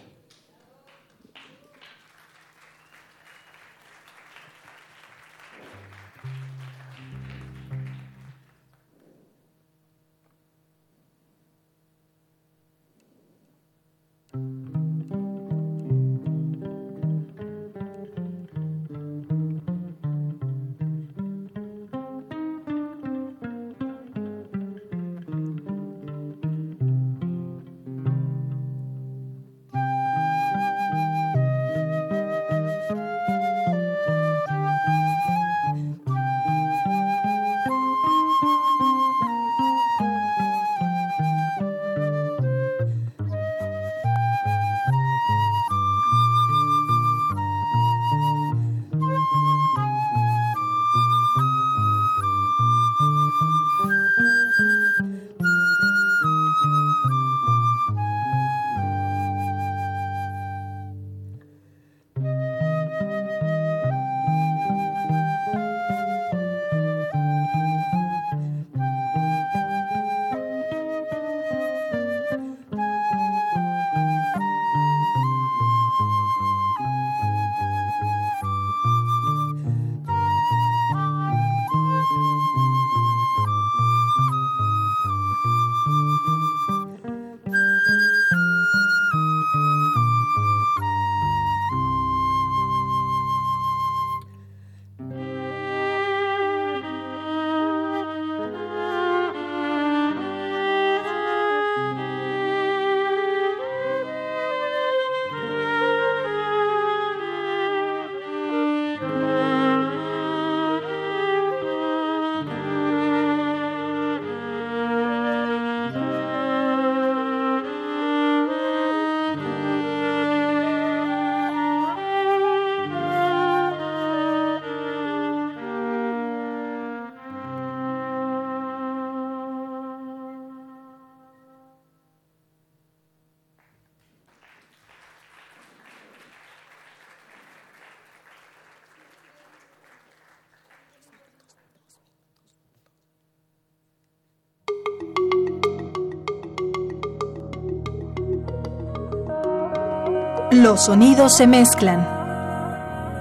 Los 150.50 150.86
sonidos 150.86 151.36
se 151.36 151.46
mezclan. 151.46 152.08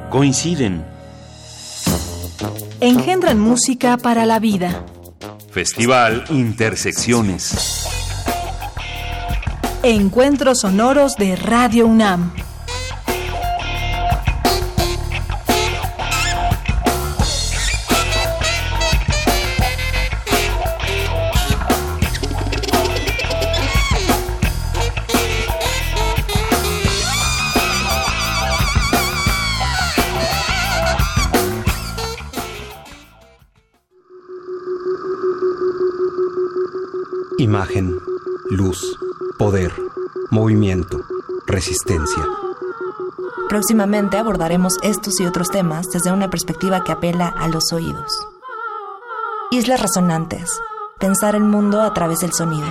Coinciden. 0.09 0.85
Engendran 2.79 3.37
música 3.37 3.97
para 3.97 4.25
la 4.25 4.39
vida. 4.39 4.85
Festival 5.51 6.23
Intersecciones. 6.29 7.85
Encuentros 9.83 10.61
sonoros 10.61 11.17
de 11.17 11.35
Radio 11.35 11.87
UNAM. 11.87 12.33
Imagen, 37.47 37.95
luz, 38.49 38.99
poder, 39.39 39.71
movimiento, 40.31 40.99
resistencia. 41.45 42.21
Próximamente 43.47 44.17
abordaremos 44.17 44.75
estos 44.83 45.21
y 45.21 45.25
otros 45.25 45.49
temas 45.49 45.87
desde 45.89 46.11
una 46.11 46.29
perspectiva 46.29 46.83
que 46.83 46.91
apela 46.91 47.29
a 47.29 47.47
los 47.47 47.71
oídos. 47.71 48.11
Islas 49.49 49.81
Resonantes. 49.81 50.59
Pensar 50.99 51.35
el 51.35 51.43
mundo 51.45 51.83
a 51.83 51.93
través 51.93 52.19
del 52.19 52.33
sonido. 52.33 52.67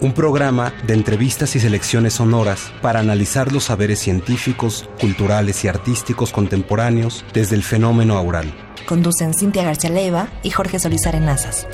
Un 0.00 0.14
programa 0.14 0.72
de 0.86 0.94
entrevistas 0.94 1.56
y 1.56 1.60
selecciones 1.60 2.14
sonoras 2.14 2.72
para 2.80 3.00
analizar 3.00 3.52
los 3.52 3.64
saberes 3.64 3.98
científicos, 3.98 4.88
culturales 4.98 5.62
y 5.66 5.68
artísticos 5.68 6.32
contemporáneos 6.32 7.22
desde 7.34 7.54
el 7.54 7.62
fenómeno 7.62 8.16
aural. 8.16 8.50
Conducen 8.86 9.34
Cintia 9.34 9.62
García 9.62 9.90
Leiva 9.90 10.28
y 10.42 10.48
Jorge 10.48 10.78
Solís 10.78 11.06
Arenazas. 11.06 11.66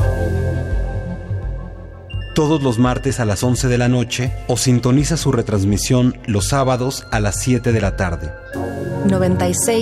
Todos 2.35 2.63
los 2.63 2.79
martes 2.79 3.21
a 3.21 3.27
las 3.27 3.43
11 3.43 3.69
de 3.69 3.77
la 3.77 3.89
noche 3.89 4.33
o 4.47 4.57
sintoniza 4.57 5.19
su 5.19 5.33
retransmisión 5.33 6.17
los 6.27 6.49
sábados 6.49 7.07
a 7.11 7.21
las 7.21 7.39
7 7.41 7.73
de 7.73 7.81
la 7.83 7.97
tarde. 7.97 8.33
96 9.07 9.79